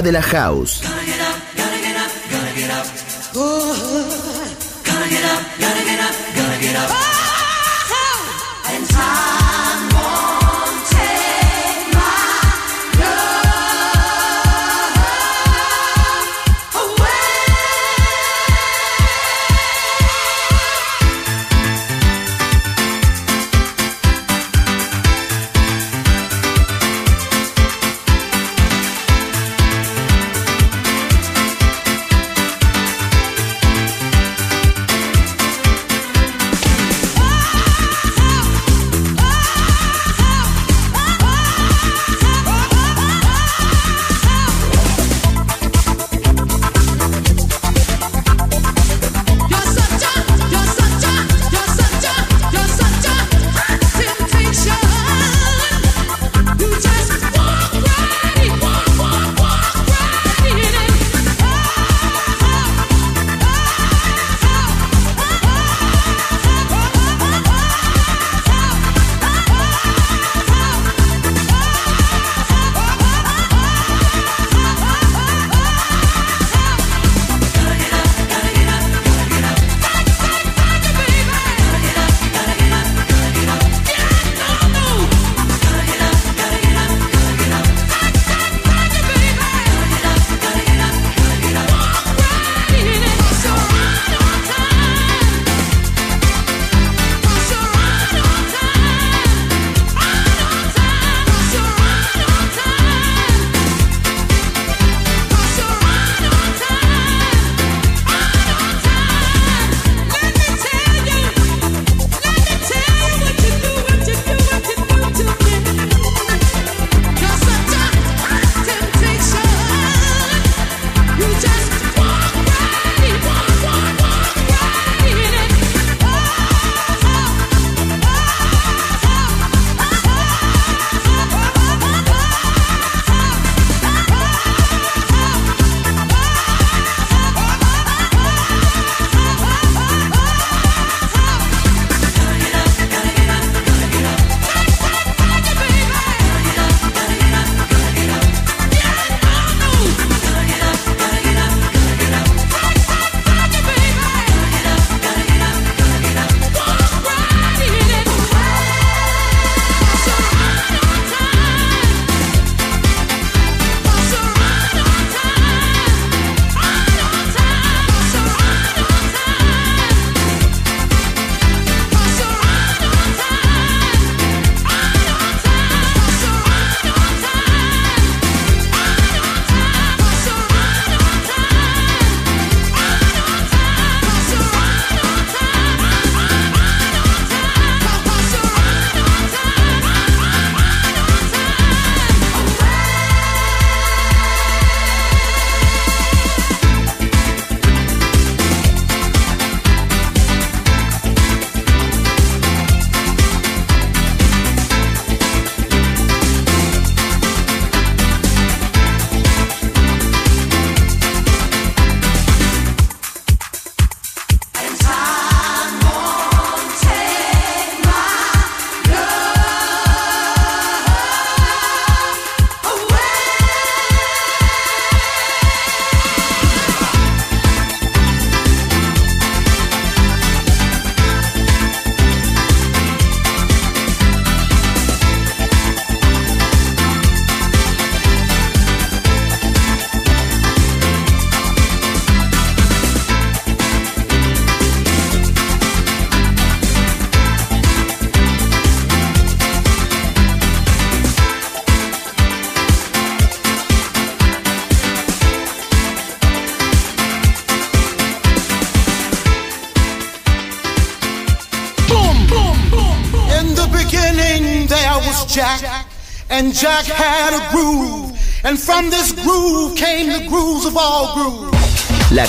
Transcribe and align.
De 0.00 0.10
la 0.10 0.22
house. 0.22 0.80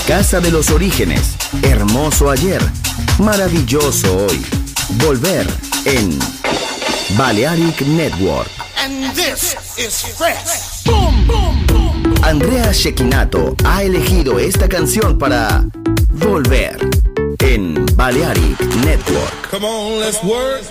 Casa 0.08 0.42
de 0.42 0.52
los 0.52 0.70
Orígenes, 0.70 1.36
hermoso 1.62 2.30
ayer, 2.30 2.62
maravilloso 3.20 4.26
hoy. 4.26 4.46
Volver 5.06 5.48
en 5.86 6.20
Balearic 7.18 7.82
Network. 7.88 8.50
And 8.78 9.16
this 9.16 9.56
is 9.78 10.04
fresh. 10.18 10.84
Boom, 10.84 11.26
boom, 11.26 11.66
boom. 11.68 12.16
Andrea 12.22 12.74
Shekinato 12.74 13.56
ha 13.64 13.84
elegido 13.84 14.40
esta 14.40 14.68
canción 14.68 15.18
para 15.18 15.64
Volver 16.10 16.78
en 17.40 17.86
Balearic 17.96 18.60
Network. 18.84 19.50
Come 19.52 19.66
on, 19.66 20.00
let's 20.02 20.22
work, 20.22 20.64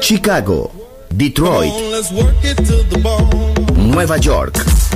Chicago, 0.00 0.70
Detroit, 1.10 1.72
Nueva 3.76 4.18
York. 4.18 4.77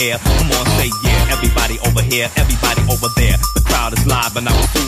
air. 0.00 0.18
Come 0.18 0.50
on, 0.52 0.66
say 0.78 0.90
yeah. 1.02 1.34
Everybody 1.34 1.78
over 1.86 2.02
here, 2.02 2.30
everybody 2.36 2.82
over 2.92 3.08
there. 3.16 3.36
The 3.54 3.62
crowd 3.66 3.92
is 3.92 4.06
live 4.06 4.36
and 4.36 4.48
I'm 4.48 4.87